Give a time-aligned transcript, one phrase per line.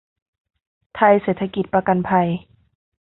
[0.95, 2.27] ไทยเศรษฐกิจประกันภัย